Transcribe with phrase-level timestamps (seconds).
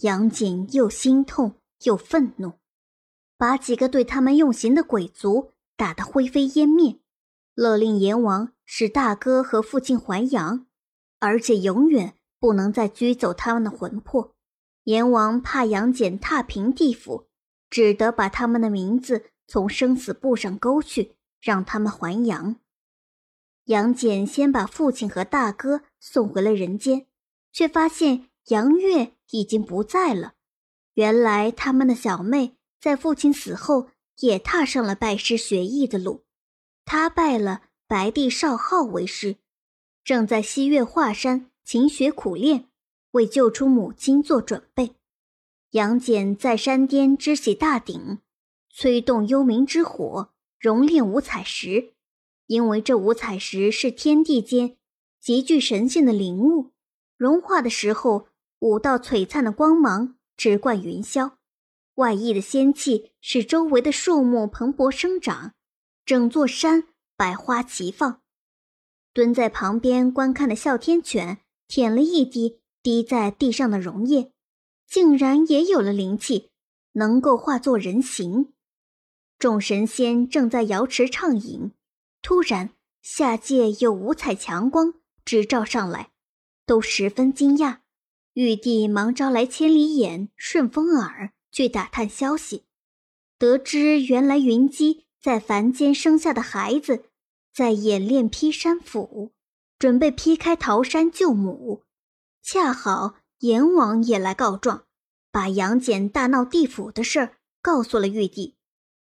[0.00, 2.54] 杨戬又心痛又愤怒，
[3.36, 6.98] 把几个对他们用刑的鬼族打得灰飞烟灭，
[7.54, 10.66] 勒令阎王使大哥和父亲还阳，
[11.18, 14.34] 而且永远不能再拘走他们的魂魄。
[14.84, 17.28] 阎王怕杨戬踏平地府，
[17.68, 22.56] 只得把他们的名字从生死簿上勾去，让他们还阳。
[23.64, 27.06] 杨戬先把父亲和大哥送回了人间，
[27.52, 30.34] 却发现杨月已经不在了。
[30.94, 36.24] 原来他们的小妹在父亲死后也踏上了拜师学艺的路，
[36.84, 39.36] 她拜了白帝少昊为师，
[40.02, 42.68] 正在西岳华山勤学苦练，
[43.12, 44.96] 为救出母亲做准备。
[45.70, 48.18] 杨戬在山巅支起大鼎，
[48.68, 51.94] 催动幽冥之火，熔炼五彩石。
[52.46, 54.76] 因为这五彩石是天地间
[55.20, 56.72] 极具神性的灵物，
[57.16, 58.26] 融化的时候，
[58.60, 61.32] 五道璀璨的光芒直贯云霄，
[61.94, 65.54] 外溢的仙气使周围的树木蓬勃生长，
[66.04, 66.84] 整座山
[67.16, 68.20] 百花齐放。
[69.12, 74.32] 蹲在旁边观看的哮天犬舔了一滴滴在地上的溶液，
[74.86, 76.50] 竟然也有了灵气，
[76.92, 78.52] 能够化作人形。
[79.38, 81.72] 众神仙正在瑶池畅饮。
[82.20, 84.92] 突然，下界有五彩强光
[85.24, 86.10] 直照上来，
[86.66, 87.78] 都十分惊讶。
[88.34, 92.64] 玉帝忙招来千里眼、顺风耳去打探消息，
[93.38, 97.04] 得知原来云姬在凡间生下的孩子
[97.52, 99.32] 在演练劈山斧，
[99.78, 101.82] 准备劈开桃山救母。
[102.42, 104.84] 恰好阎王也来告状，
[105.30, 108.56] 把杨戬大闹地府的事儿告诉了玉帝。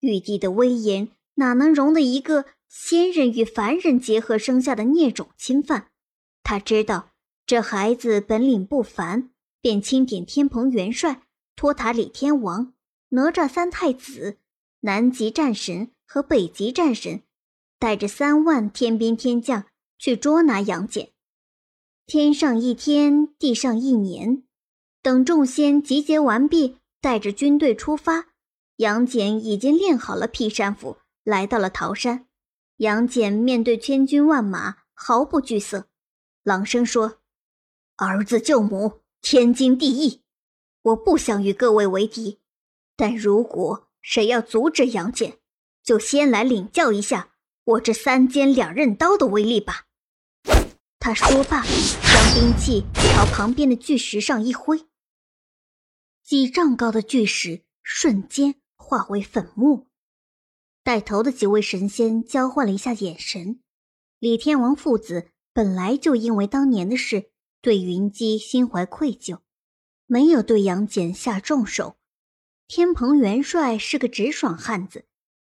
[0.00, 2.46] 玉帝的威严哪能容得一个？
[2.76, 5.92] 仙人与凡人结合生下的孽种侵犯，
[6.42, 7.10] 他知道
[7.46, 11.22] 这孩子本领不凡，便钦点天蓬元帅、
[11.54, 12.72] 托塔李天王、
[13.10, 14.38] 哪吒三太子、
[14.80, 17.22] 南极战神和北极战神，
[17.78, 19.66] 带着三万天兵天将
[19.98, 21.10] 去捉拿杨戬。
[22.06, 24.42] 天上一天，地上一年，
[25.02, 28.28] 等众仙集结完毕，带着军队出发，
[28.76, 32.26] 杨戬已经练好了劈山斧，来到了桃山。
[32.78, 35.86] 杨戬面对千军万马毫不惧色，
[36.42, 37.18] 朗声说
[37.96, 40.22] ：“儿子救母，天经地义，
[40.82, 42.40] 我不想与各位为敌。
[42.96, 45.38] 但如果谁要阻止杨戬，
[45.82, 47.34] 就先来领教一下
[47.64, 49.86] 我这三尖两刃刀的威力吧。”
[50.98, 54.86] 他说罢，将兵器朝旁边的巨石上一挥，
[56.22, 59.86] 几丈高的巨石瞬间化为粉末。
[60.82, 63.60] 带头的几位神仙交换了一下眼神。
[64.18, 67.30] 李天王父子本来就因为当年的事
[67.64, 69.38] 对云姬心怀愧疚，
[70.04, 71.96] 没有对杨戬下重手。
[72.68, 75.06] 天蓬元帅是个直爽汉子，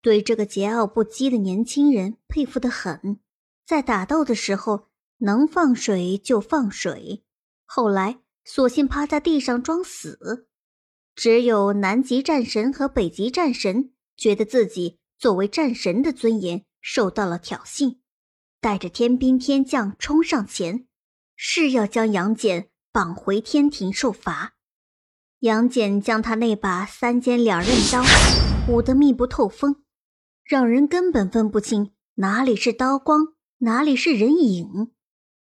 [0.00, 3.18] 对这个桀骜不羁的年轻人佩服得很。
[3.64, 4.86] 在打斗的时候
[5.18, 7.24] 能放水就放水，
[7.64, 10.46] 后来索性趴在地上装死。
[11.16, 15.00] 只有南极战神和北极战神觉得自己。
[15.18, 17.96] 作为战神的尊严受到了挑衅，
[18.60, 20.85] 带着天兵天将冲上前，
[21.36, 24.54] 是要将杨戬绑回天庭受罚。
[25.40, 28.02] 杨戬将他那把三尖两刃刀
[28.68, 29.84] 舞得密不透风，
[30.42, 34.92] 让人根本分不清哪里是刀光，哪里是人影。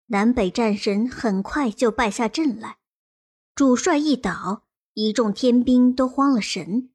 [0.07, 2.77] 南北战神很快就败下阵来，
[3.53, 6.89] 主帅一倒，一众天兵都慌了神。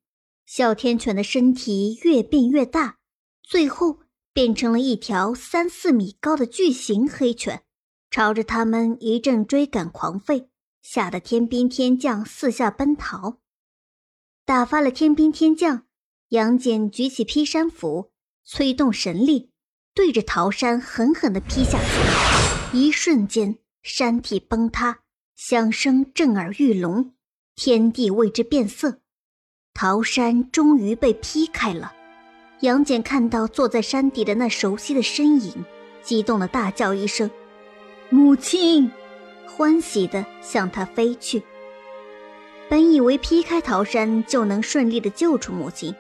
[0.45, 2.99] 哮天犬的身体越变越大，
[3.43, 4.01] 最后
[4.33, 7.63] 变成了一条三四米高的巨型黑犬，
[8.11, 10.49] 朝着他们一阵追赶狂吠，
[10.83, 13.39] 吓得天兵天将四下奔逃。
[14.45, 15.85] 打发了天兵天将，
[16.31, 18.11] 杨戬举起劈山斧，
[18.45, 19.53] 催动神力，
[19.95, 22.77] 对着桃山狠狠地劈下去。
[22.77, 25.01] 一瞬间，山体崩塌，
[25.37, 27.15] 响声震耳欲聋，
[27.55, 29.01] 天地为之变色。
[29.73, 31.93] 桃山终于被劈开了，
[32.61, 35.65] 杨戬看到坐在山底的那熟悉的身影，
[36.03, 37.31] 激动的大叫一声
[38.11, 38.91] ：“母亲！”
[39.49, 41.43] 欢喜的向他飞去。
[42.69, 45.95] 本以为劈开桃山就能顺利的救出母亲，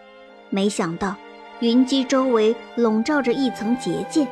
[0.51, 1.17] 没想到
[1.61, 4.27] 云姬周围笼罩着一层结界，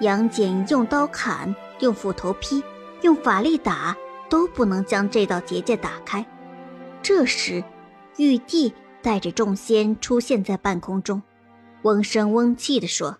[0.00, 2.62] 杨戬用刀砍，用斧头劈，
[3.02, 3.96] 用法力打，
[4.28, 6.24] 都不能将这道结界打开。
[7.02, 7.64] 这时。
[8.16, 11.22] 玉帝带着众仙出现在半空中，
[11.82, 13.18] 嗡声嗡气地说：“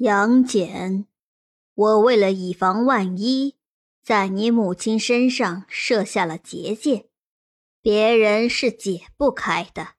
[0.00, 1.04] 杨戬，
[1.78, 3.54] 我为了以防万一，
[4.02, 7.08] 在你母亲身上设下了结界，
[7.80, 9.90] 别人是解不开的，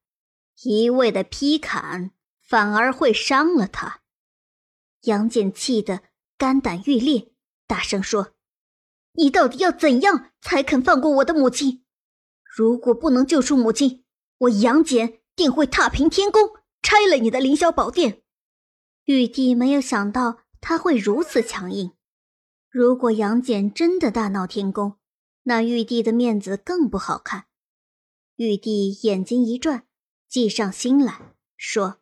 [0.64, 2.12] 一味的劈砍
[2.42, 4.02] 反而会伤了他。
[5.04, 6.02] 杨戬气得
[6.38, 7.31] 肝胆欲裂，
[7.66, 8.34] 大声说
[9.16, 11.86] ：“你到底要怎样才肯放过我的母亲？
[12.44, 14.04] 如果不能救出母亲，
[14.40, 16.42] 我杨戬定会踏平天宫，
[16.81, 18.24] 拆了你的凌霄宝殿。”
[19.08, 21.94] 玉帝没有想到他会如此强硬。
[22.70, 24.98] 如果杨戬真的大闹天宫，
[25.44, 27.46] 那玉帝的面子更不好看。
[28.36, 29.88] 玉帝眼睛一转，
[30.28, 32.02] 计上心来说：“